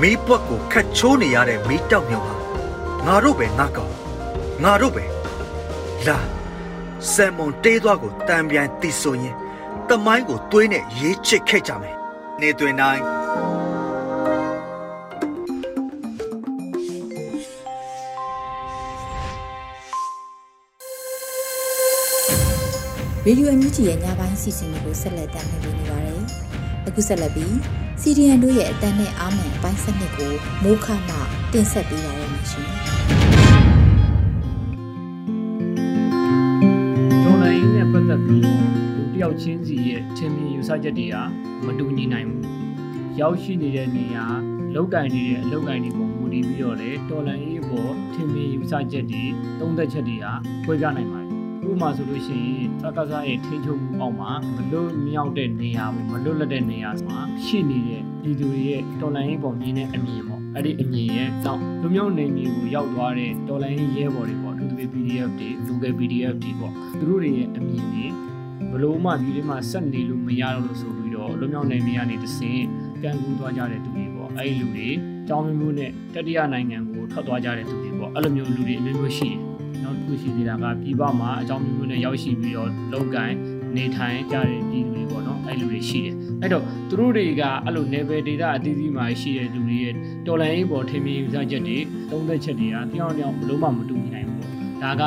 [0.01, 2.35] မီးပွက်ကိုခတ်ချိုးနေရတဲ့မီးတောက်မျိုးဟာ
[3.07, 3.93] ငါတို့ပဲငါကောင်
[4.65, 5.05] ငါတို့ပဲ
[6.07, 6.19] လာ
[7.13, 9.35] ဆမ်မွန်တေးသွားကိုတံပြန်တီဆိုရင်
[9.89, 11.97] တမိုင်းကိုသွေးနဲ့ရေးချစ်ခဲ့ကြမယ်
[12.41, 13.03] နေတွင်တိုင်း
[23.27, 26.23] ရေဒီယိုအန်ယူဂျီရဲ့ညပိုင်းစီစဉ်တွေကိုဆက်လက်တင်ပြနေပါတယ်။
[26.87, 27.57] အခုဆက်လက်ပြီး
[28.01, 30.33] စီဒီအန်တို့ရဲ့အတန်းနဲ့အာမန်အပိုင်းစနစ်ကို
[30.63, 31.15] မိုးခမှ
[31.53, 32.71] တင်ဆက်ပေးပါရမရှင်။
[39.25, 41.17] ယောက်ချင်းစီရဲ့ထင်မြင်ယူဆချက်တွေက
[41.65, 42.47] မတူညီနိုင်ဘူး
[43.21, 44.25] ရောက်ရှိနေတဲ့နေရာ
[44.75, 49.23] လောက်ကင်နေတဲ့အလောက်ကင်တွေပုံမူတည်ပြီးတော့လေတော်လန်ရေးပေါ်ထင်မြင်ယူဆချက်တွေ
[49.61, 50.27] သုံးသက်ချက်တွေက
[50.65, 51.31] ခွဲခြားနိုင်ပါတယ်
[51.69, 68.05] ဥပမာဆိုလို့ရှိရင်သက္ကစားရဲ့ထိန်းချုပ်မှုအောက်မှာမလွတ်မြောက်တဲ့နေရာမလွတ်လပ်တဲ့နေရာမှာရှိနေတဲ့ပြည်သူတွေရဲ့တော်လန်ရေးပေါ်မြင်တဲ့အမြင်ပေါ့အဲ့ဒီအမြင်ရဲ့နောက်လူမျိုးနေမျိုးကိုရောက်သွားတဲ့တော်လန်ရေးရဲဘော်တွေပေါ့အထူးသဖြင့် PDF တွေလူငယ် PDF တွေပေါ့သူတို့တွေရဲ့အမြင်တွေ
[68.75, 72.65] ဘလို့မှဒီလေးမှာဆက်နေလို့မရတော့လို့ဆိုပြီးတော့လူမျိုးနေမျိုးကနေတဆင့်
[73.03, 74.89] ကန်ကူးသွားကြတဲ့သူတွေပေါ့အဲ့ဒီလူတွေ
[75.31, 79.39] တောင်းမျိုးနဲ့တတိယနိုင်ငံကိုထွက်သွားကြတဲ့သူတွေပေါ့အဲ့လိုမျိုးလူတွေအမျိုးမျိုးရှိတယ်
[79.83, 83.33] နောက်တစ်ခုရှိသေးတာကပြည်ပမှာအကြောင်းမျိုးမျိုးနဲ့ရောက်ရှိပြီးတော့လုံကန်
[83.77, 89.95] နေထိုင်ကြတဲ့ပြည်သူတွေပေါ့နော်အဲ့လိုတွေရှိတယ်အဲ့တော့သူတို့တွေကအဲ့လို level data အသီးသီးမှာရှိတဲ့လူတွေရဲ့
[90.27, 91.79] တော်လိုင်းရေးပေါ်ထင်မြင်ယူဆချက်တွေ
[92.11, 95.03] သုံးသက်ချက်တွေကတယောက်တယောက်ဘလို့မှမတူညီနိုင်ဘူးပေါ့ဒါက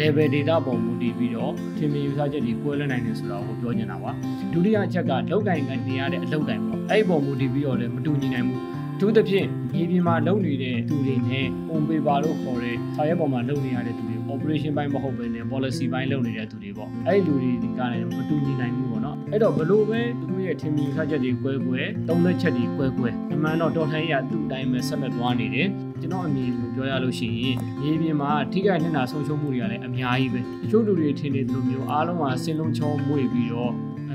[0.00, 4.10] level data ပုံမူတည်ပြီးတော့ထင်မြင်ယူဆချက်တွေကွဲလွဲနိုင်တယ်ဆိုတာကိုပြောချင်တာပါ
[4.52, 8.62] ဒုတိယအချက်ကလောက်ကင်ကနေရတဲ့အလောက်ကင်ပေါ့အဲ့ဒီပုံမူတည်ပြီးတော့လည်းမတူညီနိုင်ဘူး
[9.00, 25.68] သူသဖြင့်မြေပြင်မှာလုပ်နေတဲ့သူတွေနဲ့ on paper လို့ခေါ်တဲ့စာရွက်ပေါ်မှာလုပ်နေရတဲ့သူတွေ operation ဘိုင်းမဟုတ်ဘဲနဲ့ policy ဘိုင်းလုပ်နေတဲ့သူတွေပေါ့အဲ့ဒီလူတွေကလည်းမတူညီနိုင်ဘူးပေါ့နော်အဲ့တော့ဘလို့ပဲသူတို့ရဲ့ထင်မြင်ဆချက်တွေကွဲကွဲသုံးသက်ချက်တွေကွဲကွဲအမှန်တော့တော်လှန်ရေးကသူ့အတိုင်းပဲဆက်လက်သွားနေတယ်
[26.00, 33.72] ကျွန်တော်အမြင်ကိုပြောရလို့ရှိရင်မြေပြင်မှာထိခိုက်နေတာဆုံးရှုံးမှုတွေကလည်းအများကြီးပဲတချို့လူတွေထင်နေသလိုမျိုးအားလုံးကစင်လုံးချောမွေ့ပြီးတော့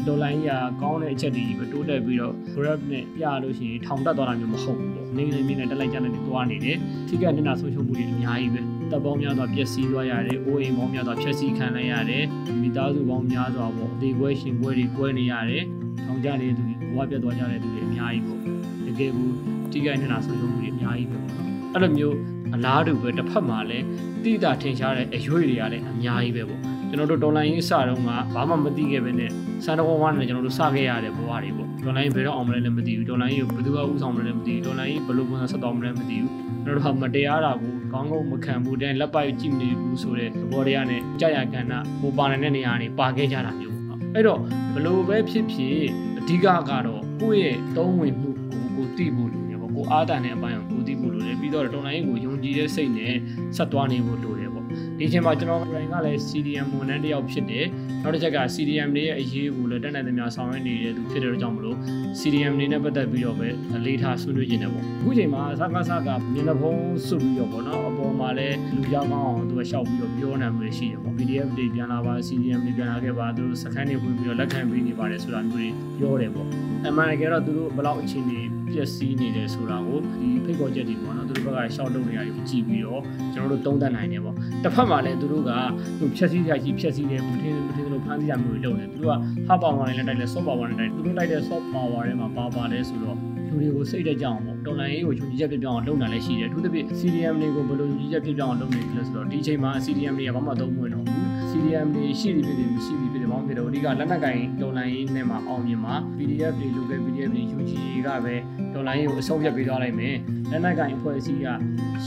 [0.07, 8.61] ဒေါ်လာကြီးကကောင်းတဲ့အချက်တွေပဲတိုးတက်ပြီးတော့ grab နဲ့ပြလို့ရှိရင်ထောင်တက်သွားတာမျိုးမဟုတ်ဘူးပေါ့နေနေမြင်နဲ့တက်လိုက်ကြတဲ့သွားနေတယ်ထိခိုက်နေတာဆုံးရှုံးမှုတွေအများကြီးပဲ
[8.91, 12.23] တပ်ပေါင်းများစွာပျက်စီးသွားရတယ်အိုးအိမ်ပေါင်းများစွာဖျက်ဆီးခံလိုက်ရတယ်
[12.61, 15.63] မိသားစုပေါင်းများစွာပေါ့အသေးကွဲရှင်ကွဲတွေကွဲနေရတယ်
[16.05, 18.39] ထောင်ကြနေတဲ့သူတွေဘဝပြတ်သွားကြတဲ့သူတွေအများကြီးပေါ့
[18.85, 19.33] တကယ်ဘူး
[19.71, 22.17] ထိခိုက်နေတာဆုံးရှုံးမှုတွေအများကြီးပဲပေါ့နော်အဲ့လိုမျိုး
[22.55, 23.85] အလားတူပဲတစ်ဖက်မှာလည်း
[24.23, 26.61] တိတာထင်ရှားတဲ့အရွေတွေကလည်းအများကြီးပဲပေါ့
[26.97, 29.31] ကျွန်တော်တို့ဒေါ်လာရင်းအစတုန်းကဘာမှမသိခဲ့ပဲနဲ့
[29.65, 36.31] စံတော်ဝါးနဲ့ကျွန်တော်တို့စခဲ့ရတဲ့ဘဝတွေပေါ့ဒေါ်လာရင်းဘယ်တော့အောင်မလဲလည်းမသိဘူးဒေါ်လာရင်းကိုဘယ်သူကဥဆောင်မလဲလည်းမသိဘူးဒေါ်လာရင်းဘယ်လိုပုံစံဆက်သွားမလဲမသိဘူး
[36.63, 44.39] ကျွန်တော်တို့ကမတရားတာကိုကောင်းကောင်းမခံဘူးတဲ့လက်ပိုက်ကြည့်နေဘူးဆိုတဲ့သဘောတရားနဲ့ကြာရကဏ္ဍဟိုပါနေတဲ့နေရာနေပါခဲ့ကြတာမျိုးပေါ့နော်အဲ့တော့
[44.73, 45.79] ဘလို့ပဲဖြစ်ဖြစ်
[46.17, 46.47] အဓိကက
[46.85, 53.13] တော့ကိုယ့်ရဲ့သုံးဝင်မှုကိုကိုသိဖို့လိုတယ်ပေါ့ကိုအားတန်တဲ့အပိုင်းကိုကိုသိဖို့လိုတယ်ပြီးတော့တော်လိုင်းကိုယုံကြည်တဲ့စိတ်နဲ့
[53.57, 54.65] ဆက်သွားနေဖို့လိုတယ်ပေါ့
[54.99, 57.65] ဒီချိန်မှာကျွန်တော်ကိုယ်တိုင်ကလည်း CDM ဝန်ထမ်းတစ်ယောက်ဖြစ်တယ်
[58.03, 61.77] နောက်တစ်ချက်က CDM တွေရဲ့အရေးကိုလည်းတက်နိုင်သမျှဆောင်ရွက်နေတဲ့သူဖြစ်တဲ့အတွက်ကြောင့်မလို့
[62.19, 75.67] CDM တွေနဲ့ပတ်သက်ပြီးတော့ပဲအလေးထားဆွေးနွေးနေတယ်ပေါ့အခုချိန်မှာစကားစကားမျက်နှာဖုံးစွတ်ပြီးတော့ပေါ့နော်အပေါ်မှာလည်းလူကြောက်ကောင်းအောင်သူကရှောက်ပြီးတော့ပြောနေမှုရှိတယ်ပေါ့ PDF တွေပြန်လာပါ CDM တွေပြန်လာခဲ့ပါသူတို့စခန်းတွေဝင်ပြီးတော့လက်ခံပေးနေပါတယ်ဆိုတာမျိုးတွေ
[75.99, 76.47] ပြောတယ်ပေါ့
[76.87, 78.39] အမှန်တကယ်တော့သူတို့ဘယ်လောက်အခြေအနေ
[78.73, 83.01] ပျက်စီးနေတယ်ဆိုတာကိုဒီဖိတ်ခေါ်ချက်တွေပေါ့နော်သူတို့ဘက်ကရှောက်လုပ်နေရတယ်ကိုကြည့်ပြီးတော့
[83.33, 85.51] ကျွန်တော်တို့သုံးသပ်နိုင်တယ်ပေါ့တစ်ဖက်မှာလည်းသူတို့က
[85.99, 89.15] သူဖြက်စီးကြကြီးဖြက်စီးတယ်မထင်မထင်လို့ဖမ်းဆီးရမျိုးတွေလုပ်နေသူတို့က
[89.47, 101.24] hard power နဲ့လည်းတိုက်တယ် soft power နဲ့တိုက်တယ်သူတို့တိုက်တဲ့ soft power ထဲမှာပါပါတယ်ဆိုတော့လူတွေကိုစိတ်တက်ကြအောင်ပေါ့တော်လန်ရေးကိုယုံကြည်ချက်ပြပြအောင်လုပ်နိုင်လည်းရှိတယ်အထူးသဖြင့် CDM တွေကိုဘယ်လိုယုံကြည်ချက်ပြပြအောင်လုပ်နေလဲဆိုတော့ဒီအချိန်မှာ CDM တွေကဘာမှသုံးမဝင်တော့ဘူး
[101.55, 108.35] CDM တွေရှိသည်ဖြစ်တယ်မရှိသည်ဖြစ်တယ်ဘာမှမဖြစ်တော့ဘူးအဓိကလက်နက်ကင်တော်လန်ရေးနဲ့မှာအောင်မြင်မှာ PDF တွေလိုပဲ PDF တွေယူချီကပဲ
[108.73, 110.15] တော်လန်ရေးကိုအဆုံးဖြတ်ပေးသွားလိုက်မယ်
[110.51, 111.47] လက်နက်ကင်အဖွဲ့အစည်းက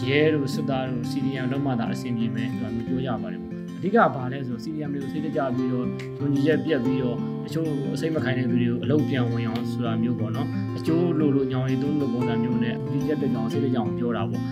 [0.09, 5.87] ရဲတို့စစ်သားတို့ CDM လုံးမှသာအဆင်ပြေမယ်ဆိုတာမျိုးပြောကြပါတယ်ပေါ့အဓိကဘာလဲဆို CDM တွေကိုစိတ်တကြပြီးတော့
[6.19, 14.43] ယုံကြည်ချက်ပြက်ပြီးတော့တချို့အစိမ့်မခိုင်းတဲ့သူတွေကိုအလုပ်ပြန်ဝင်အောင်ဆိုတာမျိုးပေါ့နော်အကျိုးလိုလိုညောင်ရည်သုံးလိုပုံစံမျိုးနဲ့ဒီချက်ပြက်ကြောင်စိတ်တကြအောင်ပြောတာပေါ့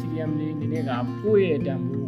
[0.00, 0.90] CDM လေးနည်းနည်းက
[1.24, 2.06] ကိုယ့်ရဲ့တန်ဖိုး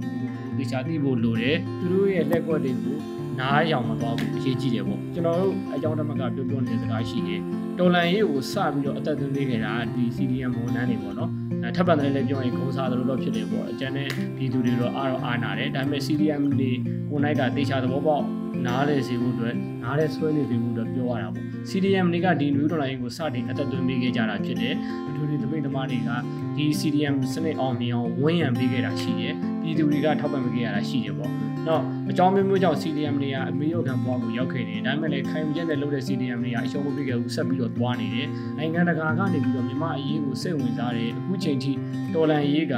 [0.59, 2.99] ကိုတေချာသိဖို့လိုတယ်သူတို့ရဲ့လက်ကွက်တွေကို
[3.41, 7.41] နားရောင်မသွားဘူးအရေးကြီးတယ်ပေါ့ကျွန်တော်တို့အကြောင်းတမကပြောပြောနေတဲ့စကားရှိတယ်
[7.79, 11.31] တော်လန်ရေးကိုစပြီးတော့အသက်သွင်းပေးခဲ့တာဒီ CDM ဝန်ထမ်းတွေပေါ့နော်
[11.65, 16.71] အဲထပ်ပံတယ်လည်းပြောရင်ဂုံစားသလိုတော့ဖြစ်တယ်ပေါ့အကျန်တဲ့ဒီသူတွေတော့အားတော့အားနာတယ်ဒါပေမဲ့ CDM တွေ
[17.11, 18.25] ကိုနိုင်ကတေချာသဘောပေါက်
[18.67, 24.75] နားလေစေဖို့အတွက်နားလေဆွဲနေစေဖို့အတွက်ပြောရတာပေါ့ CDM တွေကဒီ new dollar ကိုစတင်အသက်သွင်းပေးခဲ့ကြတာဖြစ်တယ်
[25.09, 26.11] အထူးသဖြင့်တပိတ်သမားတွေက
[26.57, 29.35] ဒီ CDM စနစ်အောင်မြင်အောင်ဝန်းရံပေးခဲ့တာရှိတယ်
[29.69, 31.33] ပြည်သူတွေကထောက်ပံ့ပေးခဲ့ရတာရှိတယ်ပေါ့
[31.69, 38.29] တော့အကြောင်းမျိုးမျိုးကြောင့် CDM တွေကအမေရိကန်ဘွားကိုရောက်ခဲ့တယ်ဒါပေမဲ့လည်းခိုင်ကျက်တဲ့လုပ်တဲ့ CDM တွေကအရှုံးမပေးခဲ့ဘူးဆက်ပြီးတော့သွားနေတယ်
[38.59, 41.73] နိုင်ငံတကာကနေပြီးတော့မြန်မာအရေးကိုစိတ်ဝင်စားတယ်အခုချိန်ထိ
[42.15, 42.75] တော်လန်ရေးက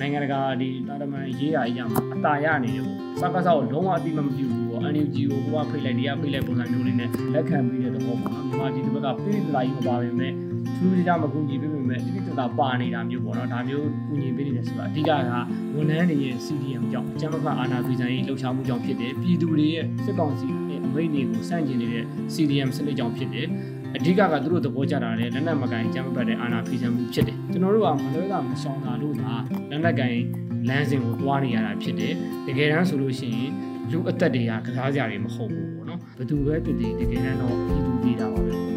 [0.00, 10.32] နိုင်ငံတကာဒီတာတမန်ရေးရာအရာမှာအတာရနေတယ်ပေါ့စကားစားကိုလုံးဝအတိမမပြုဘူးပေါ့ NUG ကိုဟိုကဖိတ်လိုက်တရားဖိတ်လိုက်ပုံစံမျိုးလေးနဲ့လက်ခံပြီးတဲ့သဘောပေါ့နော်မြန်မာပြည်သူဘက်ကပြည်သူလာကြီးမပါပဲမဲ့
[10.76, 15.10] ထူးခြားမကူညီပေးပေမဲ့တိတိကျကျပါနေတာမျိုးပေါ့နော်ဒါမျိုးကူညီပေးနေတယ်ဆိုတာအဓိကက
[15.74, 23.46] ဝန်ထမ်းတွေရဲ့ CDM ကြောင့်အကြမ်းဖက်အာဏာဖီဆန်ရေးလှုပ်ရှားမှုကြောင့်ဖြစ်တယ်ပြည်သူတွေရဲ့စစ်ကောင်စီရဲ့အမိန့်တွေကိုစန့်ကျင်နေတဲ့ CDM စနစ်ကြောင့်ဖြစ်တယ်
[23.96, 29.32] အဓိကကသူတို့သဘောကျတာလေလက်နက်မကင်ကြမ်းပတ်တဲ့အာဏာဖီဆန်မှုဖြစ်တယ်ကျွန်တော်တို့ကမလွဲကမရှောင်တာလို့သာ
[29.70, 30.16] လက်နက်ကင်
[30.68, 32.14] လမ်းစဉ်ကိုတွားနေရတာဖြစ်တယ်
[32.46, 33.50] တကယ်တမ်းဆိုလို့ရှိရင်
[33.90, 38.73] လူအသက်တွေကကစားကြရတွေမဟုတ်ဘူးပေါ့နော်ဘယ်သူပဲတည်တည်တကယ်တမ်းတော့ပြည်သူပြည်တာပါပဲ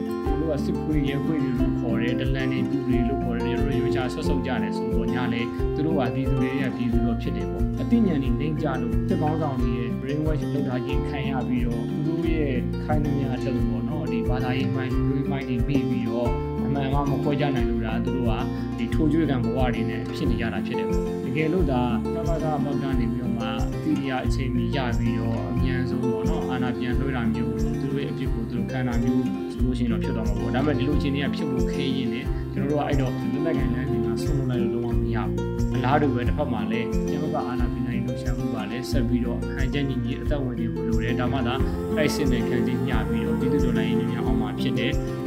[0.58, 5.41] ပေါ့တို့ကစစ်ခွေရဲခွေတွေလို့ခေါ်တယ်ဒလန်တွေပြည်တွေလို့ခေါ်တယ်ရိုးရိုးချဆွတ်ဆုပ်ကြတယ်ဆိုတော့ညလေ
[5.76, 16.32] သူတို့ကဒီသူတွေရဲ့ပြည်သူတော့ဖြစ်တယ်ပေါ့အသိဉာဏ်တွေနှိမ့်ကြလို့စစ်ကောင်းဆောင်တွေရဲ့ brain wash လုပ်ထားခြင်းခံရပြီးတော့သူတို့ရဲ့ခိုင်းနှမြအလုပ်ပေါ့နော်ဒီဘာသာရေးမိုင်းလူရေးမိုင်းတွေပြီးပြီးတော့
[16.67, 18.34] အမှန်မှမခွဲကြနိုင်လို့လားသူတို့က
[18.77, 21.82] ဒီထိုးကျွေးကံဘဝတွေနဲ့ဖြစ်နေကြတာဖြစ်တယ်ပေါ့တကယ်လို့ဒါ
[22.15, 23.45] သဘာဝပေါက်ကနေပြီးတော့မှ
[23.84, 41.56] တိရအချိန်မီရပြီးတော့အမြန်ဆုံးပေါ့နော်အာနာပြန်လွှဲတာမျိုးသူတို့ရဲ့အဖြစ်ကိုသူတို့ခံတာမျိုးဆိုလို့ရှိရင်တော့ဖြစ်သွားမှာပေါ့ဒါပေမဲ့ဒီလိုအခြေအနေကဖြစ်ဖို့ခဲရင်လည်းကျွန်တော်တို့ကအဲ့တော့လက်လက်ကန်လမ်းတွေကဆုံးလုံးလိုက်လို့လုံးဝမရဘူးအလားတူပဲတစ်ဖက်မှာလည်းကျွန်တော်ကအာနာပြန်နိုင်လို့ရှာမှုပါလဲဆက်ပြီးတော့ဟန်ချက်ညီညီအသက်ဝင်နေဖို့လိုတယ်ဒါမှသာ
[41.95, 45.27] တိုက်စစ်နဲ့ခံတင်ညပြီးတော့ပြည်သူတို့လည်းရင်းနေအောင်မှာဖြစ်တယ်ပြည်သူ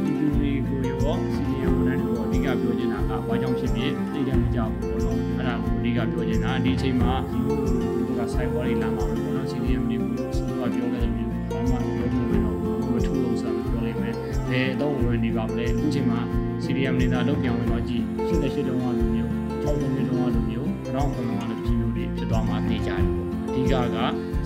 [1.11, 12.57] ရောစီနီယာဝန်ထမ်းတွေကိုအဓိကပြောချင်တာကဘာကြောင့်ဖြစ်ဖြစ်သိတယ်မကြောက်ဘူးပေါ့နော်အဲ့ဒါကိုအဓိကပြောချင်တာဒီအချိန်မှာဒီလိုတို့က cyber တွေလာမှာပေါ့နော်စီနီယာမတွေကိုဆိုတော့ပြောခဲ့တယ်မျိုးဘာမှမလုပ်ဘူးတော့
[12.93, 16.19] မထူလို့ဆိုတော့ပြောလိုက်ဘယ်တော့ဝင်နေပါမလဲအခုချိန်မှာ
[16.63, 19.31] CDM နေတာလောက်ပြောင်းဝင်တော့ကြည့်88တုန်းကလိုမျိုး
[19.63, 23.97] 60တုန်းကလိုမျိုးနောက်ခုနကလည်းဒီလိုတွေဖြစ်သွားမှသိကြတယ်ပေါ့အဓိကက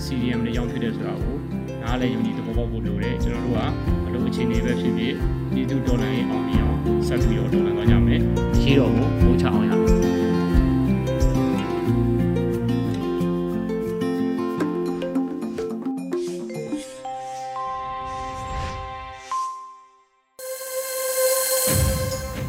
[0.03, 1.37] CDM တွေကြောင့်ဖြစ်တယ်ဆိုတာကို
[1.81, 3.59] နားလည်းယုံကြည်သဘောပေါက်ဖို့လိုတယ်ကျွန်တော်တို့က
[4.03, 5.13] ဘလို့အခြေအနေပဲဖြစ်ဖြစ်
[5.55, 8.21] ဒီသူဒေါ်လာရေးအောင်မြင်အောင်ဆက်ပြီးတော့ဒေါ်လာသွားကြမယ်
[8.61, 9.93] ရှိတော့ကိုပို့ချအောင်ရမယ်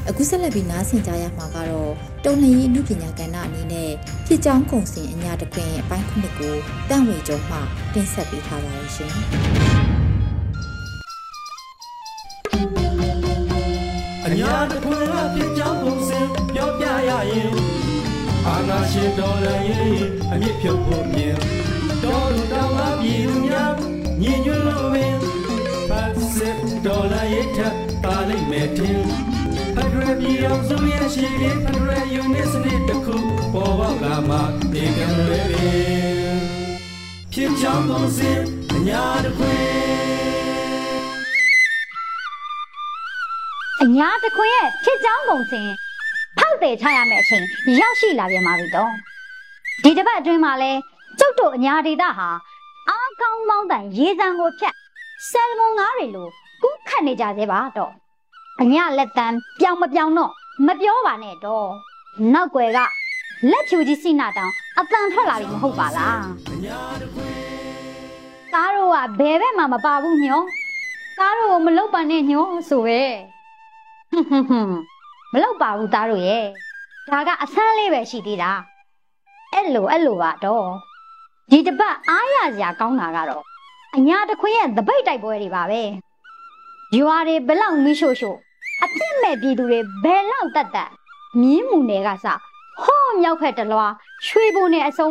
[0.08, 1.92] အခုဆက်လက်ပြီးနားဆင်ကြရမှာကတော့
[2.24, 3.90] တုံလရီအမှုပညာကဏ္ဍအနေနဲ့
[4.26, 6.54] ဖြစ်ကြောင်းကုံစင်အညာတခွင်အပိုင်းခုနှစ်ကို
[6.88, 7.56] တန့်ဝေကျော်မှ
[7.94, 9.85] တင်ဆက်ပေးထားပါရရှင်
[14.28, 16.20] အညာတခွင်အဖြစ်ကြောင်းပုံစံ
[16.54, 17.54] ပြောပြရရင်
[18.46, 19.96] အာနာရှင်တော်လည်းရင်
[20.32, 21.36] အမြင့်ဖြုတ်ဖို့မြင်
[22.02, 23.74] တော်လူတော်မပြည်သူများ
[24.22, 25.16] ညီညွတ်လို့ပင်
[25.88, 27.58] ဖတ်စစ်တော်လည်းရထ
[28.02, 29.00] ပါလိမ့်မယ်တင်
[29.74, 33.16] ဖက်ဒရယ်ပြည်အောင်စုရဲ့ရှိလေးဖက်ဒရယ်ယူနစ်စနစ်တစ်ခု
[33.52, 34.36] ပေါ်ပေါက်လာမှ
[34.72, 36.38] ဒီကံလွယ်ပင်
[37.32, 38.30] ဖြစ်ကြောင်းပုံစံ
[38.74, 40.55] အညာတခွင်
[43.82, 45.68] အညာတခွင်ရဲ့ဖြစ်ကြောင်းကုန်စင်
[46.38, 47.44] ဖောက်တယ်ချရမယ့်အချိန်
[47.80, 48.92] ရောက်ရှိလာပြန်ပါပြီတော့
[49.82, 50.72] ဒီတစ်ပတ်အတွင်းမှာလဲ
[51.18, 52.28] ကျုပ်တို့အညာဒေတာဟာ
[52.88, 54.74] အားကောင်းမောင်းတန်ရေစံကိုဖြတ်
[55.30, 56.28] ဆယ်မွန်ငါးတွေလို
[56.62, 57.92] ကူးခတ်နေကြသေးပါတော့
[58.62, 60.32] အညာလက်တန်းပြောင်မပြောင်တော့
[60.66, 61.68] မပြောပါနဲ့တော့
[62.32, 62.78] နောက်ွယ်က
[63.50, 66.22] လက်ဖြူကြီးစိနာတောင်အတန်ထွက်လာပြီမဟုတ်ပါလား
[68.52, 70.40] သားတို့ကဘယ်ဘက်မှမပါဘူးညော
[71.18, 73.00] သားတို့ကိုမလုပ်ပါနဲ့ညောဆိုပဲ
[74.16, 74.70] ဟွန်းဟွန်းဟွန်း
[75.32, 76.44] မလောက်ပါဘူးသားတို့ရဲ့
[77.12, 78.50] ဒါကအဆန်းလေးပဲရှိသေးတာ
[79.52, 80.66] အဲ့လိုအဲ့လိုပါတော့
[81.50, 83.42] ဒီတစ်ပတ်အားရစရာကောင်းတာကတော့
[83.96, 85.82] အညာတခွင်ရဲ့သပိတ်တိုက်ပွဲတွေပါပဲ
[86.96, 88.36] ရွာတွေဘယ်လောက်မီးရှို့ရှို့
[88.82, 90.90] အပြစ်မဲ့ပြည်သူတွေဘယ်လောက်တတ်တတ်
[91.40, 92.26] မြင်းမှုနယ်ကစ
[92.82, 93.92] ဟောမြောက်ဖက်တလွား
[94.26, 95.08] ရွှေဘုံနဲ့အစုံ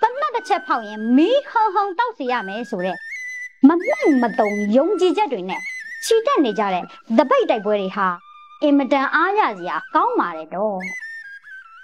[0.00, 2.96] တနတ်တစ်ချက်ဖောက်ရင်မီးဟုံဟုံတောက်စီရမယ်ဆိုတဲ့
[3.68, 5.60] မမှန်မတုံယုံကြည်ချက်တွေနဲ့
[6.04, 6.84] ချီတက်နေကြတဲ့
[7.16, 8.06] သပိတ်တိုက်ပွဲတွေဟာ
[8.62, 10.78] အင်မတန်အားရစရာကောင်းပါတယ်တော့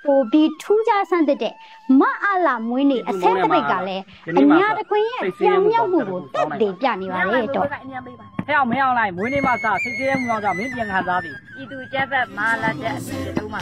[0.06, 1.54] ပိုပြီးထူးခြားဆန်းတဲ့
[2.00, 4.04] မအားလာမွေးနေအဆဲတပိတ်ကလည်း
[4.38, 13.60] အညာတခွင်ရဲ့ပြောင်မြောက်မှုကိုတက်တည်ပြနေပါလေတော့ဟဲ့အောင်မင်းအောင်လိုက်မွေးနေ့မှစစိတ်သေးမှုအောင်ကြောင့်မင်းပြန်ခံစားပြီဤသူကျက်သက်မာလာတဲ့အစီအတုံးမှာ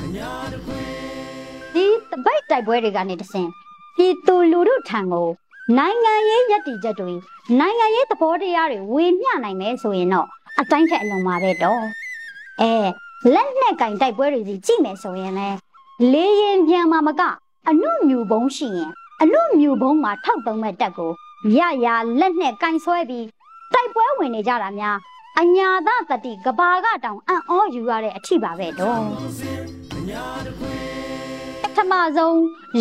[1.74, 3.46] ဒီတပိတ်တိုက်ပွဲတွေကနေတဆင်
[3.96, 5.28] ဒီသူလူတို့ထံကို
[5.78, 7.12] နိုင်ငံရေးရည်တည်ချက်တွေ
[7.60, 10.28] နိုင်ငံရေးသဘောတရားတွေဝေမျှနိုင်မယ်ဆိုရင်တော့
[10.60, 11.82] အတိုင်းထက်အလွန်ပါပဲတော့
[12.60, 12.72] အဲ
[13.32, 15.58] လက်နဲ့ကင်တိုက်ပွဲတွေစီကြည့်မယ်ဆိုရင်လည်း
[16.12, 17.22] လေရင်ပြန်မှာမက
[17.68, 18.90] အနုမြူဘုံရှိရင်
[19.22, 21.12] အနုမြူဘုံမှာထောက်သုံးမဲ့တက်ကို
[21.58, 21.86] ရရ
[22.20, 23.26] လက်နဲ့ကင်ဆွဲပြီး
[23.72, 24.96] တိုက်ပွဲဝင်နေကြတာများ
[25.40, 29.00] အညာသတတိကဘာကတောင်အံ့ဩယူရတဲ့အထိပါပဲတော့
[31.62, 32.38] ပထမဆုံး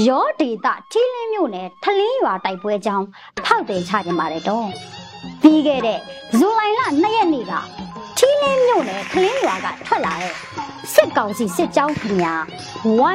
[0.07, 3.05] ရောဒေတာထီလင်းမြို့နယ်ထလင်းရွာတိုက်ပွဲကြောင်း
[3.45, 4.67] ဖောက်တယ်ချခြင်းပါတယ်တော့
[5.41, 5.99] ပြီးခဲ့တဲ့
[6.37, 7.53] ဇူလိုင်လ2ရက်နေ့က
[8.17, 10.33] ထီလင်းမြို့နယ်ထလင်းရွာကထွက်လာတဲ့
[10.93, 12.35] စစ်ကောင်စီစစ်ကြောင်းခင်ဗျာ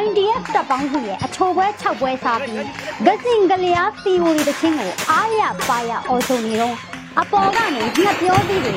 [0.03, 2.65] YDF တပ်ပေါင်းစုရဲ့အချိုပွဲ6ပွဲစားပြီး
[3.07, 6.77] ဂစင်ကလျာသီဝရီတချင်းကိုအားရပါရအော်ဆိုနေတော့
[7.21, 8.75] အပေါ်ကနေနှစ်ပြောသီးတွေ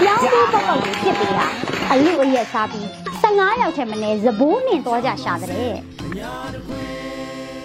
[0.00, 1.46] ပြောင်းပြီးပောက်ပောက်တွေဖြစ်ပြီးတာ
[1.90, 2.86] အလူအရက်စားပြီး
[3.22, 5.74] 15ယောက်ထဲမနေဇဘိုးနှင်သွားကြရှာတဲ့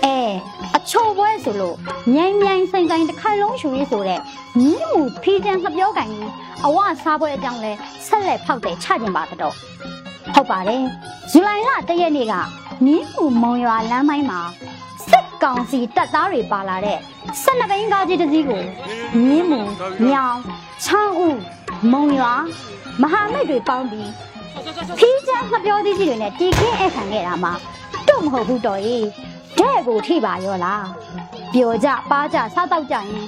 [0.05, 0.17] အဲ
[0.75, 1.75] အချိုပွဲဆိုလို့
[2.13, 4.19] မြိုင်မြိုင်ဆိုင်ဆိုင်တစ်ခါလုံးရှူရေးဆိုတဲ့
[4.59, 6.31] မြင်းမူဖီးတန်ငပြောကင်ကြီး
[6.65, 7.71] အဝစားပွဲအကြောင်းလဲ
[8.07, 9.53] ဆက်လက်ဖောက်တယ်ချကျင်ပါတော့
[10.33, 10.83] ဟုတ်ပါတယ်
[11.31, 12.33] ဇူလိုင်လတရက်နေ့က
[12.85, 14.39] မြင်းမူမုံရွာလမ်းမိုင်းမှာ
[15.09, 16.99] စစ်ကောင်စီတပ်သားတွေပါလာတဲ့
[17.43, 18.61] 12ဘိန်းကားကြီးတစ်စီးကို
[19.25, 19.59] မြင်းမူ
[20.05, 20.37] မြောင်
[20.85, 21.39] ချောင်းဦး
[21.91, 22.33] မုံရွာ
[23.01, 24.11] မဟာမိတ်တွေပေါင်းပြီး
[24.99, 27.53] ဖီးတန်ငပြောသီးကြီးတွေနဲ့တီခင်းအခမ်းခဲ့တာမှာ
[28.07, 29.07] တော့မဟုတ်ဘူးတော်ကြီး
[29.59, 30.85] တဲ့ကိုထိပါရောလား
[31.53, 33.23] ပျော်ကြပါကြစားတော့ကြရင်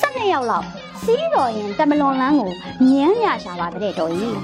[0.00, 0.66] 12ယောက်လောက်
[1.02, 2.50] စီးတော်ရင်တမလွန်လန်းကို
[2.88, 4.36] ညမ်းရရှာပါတဲ့တော်ကြီး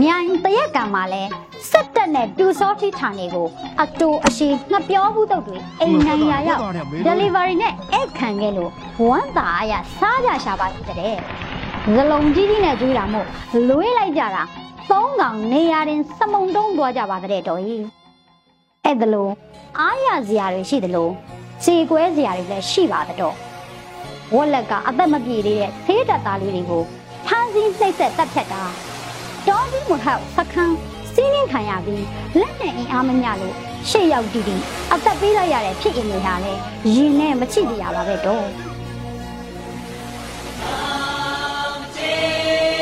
[0.00, 1.22] မြိုင်တရက်ကံမှာလဲ
[1.70, 3.46] စက်တက်နဲ့ပြူစောတိဌာနေကို
[3.82, 6.62] အတူအရှိငှက်ပြောဘူးတုတ်တွေအိမ်နိုင်ရာရောက်
[7.06, 8.70] delivery နဲ့အိတ်ခံခဲ့လို့
[9.06, 11.16] ဝမ်းသာအရစားကြရှာပါသေးတဲ့
[11.96, 13.26] ဇလုံးကြီးကြီးနဲ့ကျွေးတာမို့
[13.68, 14.42] လွေးလိုက်ကြတာ
[14.90, 18.01] သုံးကောင်နေရာတင်စမုံတုံးသွားကြပါတဲ့တော်ကြီး
[18.84, 19.32] အဲ့ဒါလို့
[19.78, 21.12] အားရစရာတွေရှိတယ်လို့
[21.64, 23.34] ခြေကွဲစရာတွေလည်းရှိပါတော့
[24.34, 26.82] ဝက်လက်ကအသက်မပြေသေးတဲ့ဖေးတက်သားလေးတွေကို
[27.26, 28.62] ဖမ်းဆီးနှိပ်စက်တပ်ဖြတ်တာ
[29.46, 30.76] တောကြီးမဟောက်စခန်း
[31.14, 32.04] စီးနှင်းခံရပြီး
[32.40, 33.54] လက်နဲ့အင်အားမမျှလို့
[33.88, 36.60] ရှေ့ရောက်တီးတီးအသက်ပေးလိုက်ရတဲ့ဖြစ်ရင်တွေကလည်း
[36.94, 38.44] ရင်နဲ့မချိကြရပါပဲတော့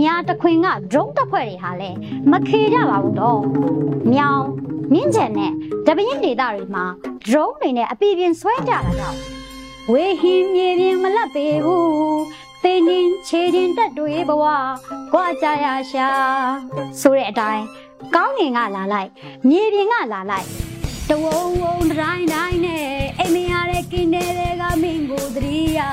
[0.00, 1.98] ညာတခွင်က drone တပ်ဖွဲ့တွေဟာလည်း
[2.30, 3.40] မခေကြပါဘူးတော့
[4.12, 4.44] မြောင်
[4.92, 5.52] မြင့်ချန်နဲ့
[5.86, 6.84] တပင်းဒေသတွေမှာ
[7.26, 9.18] drone တွေနဲ့အပြည့်ပြင်းဆွဲကြတာကြောင့်
[9.90, 12.22] ဝေဟင်းမြေပြင်မလတ်ပေဘူး
[12.62, 14.44] သိနေခြေတင်တက်တွေဘဝ
[15.10, 16.08] ကြွားကြရရှာ
[17.00, 17.64] ဆိုတဲ့အတိုင်း
[18.14, 19.10] ကောင်းငင်ကလာလိုက်
[19.48, 20.46] မြေပြင်ကလာလိုက်
[21.08, 22.86] တဝုံဝုံတိုင်းတိုင်းနဲ့
[23.18, 24.26] အိမ်မရတဲ့ကင်းတွေ
[24.60, 25.90] ကမင်းကိုတရိယာ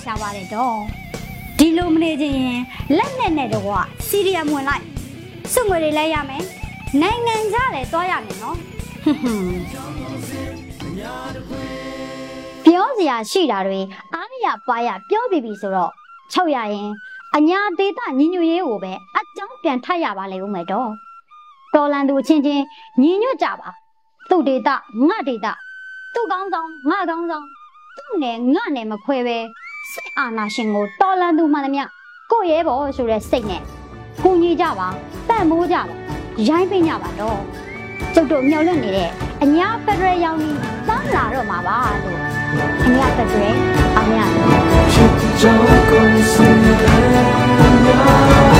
[0.00, 0.76] ရရှာပါတယ်တော့
[1.58, 2.60] ဒီလိုမနေခြင်းရင်
[2.98, 4.84] လက်နဲ့နဲ့တော့စီရီယံဝင်လိုက်
[5.52, 6.44] စုငွေတွေလဲရမယ်
[7.00, 8.56] နိုင်ငံခြားလည်းသွားရမယ်နော်
[9.02, 13.80] ဟွန်းဟွန်းပြောစရာရှိတာတွေ
[14.14, 15.92] အားရပါရပြောပြီးပြီဆိုတော့
[16.32, 16.88] ချုပ်ရရင်
[17.36, 20.90] အညာဒေတာညီညွတ်ရေးကိုပဲအကြောင်းပြန်ထပ်ရပါလေဦးမယ်တော့
[21.74, 22.64] တော်လန်သူချင်းချင်း
[23.00, 23.68] ညီညွတ်ကြပါ
[24.30, 24.74] သူ့ဒေတာ
[25.08, 25.52] ငါဒေတာ
[26.14, 27.46] သူ့ကောင်းဆောင်ငါကောင်းဆောင်
[27.96, 29.38] သူ့နဲ့ငါနဲ့မခွဲပဲ
[29.92, 31.84] စိတ်အာနာရှင်ကိုတော်လန်သူမှန်သမျှ
[32.30, 33.62] ကိုရဲဘော်ဆိုတဲ့စိတ်နဲ့
[34.22, 34.88] ကူညီကြပါ
[35.28, 35.82] ပံ့ပိုးကြပါ
[36.48, 37.38] ရိုင်းပင်းကြပါတော့
[38.14, 39.10] ကျုပ်တို့မျှော်လင့်နေတဲ့
[39.42, 40.56] အညာဖက်ဒရယ်ရောင်းပြီး
[40.88, 42.18] သမ်းလာတော့မှာပါလို့
[42.86, 43.56] အညာဖက်ဒရယ်
[43.96, 44.20] အောင်ရ
[45.40, 48.59] ချ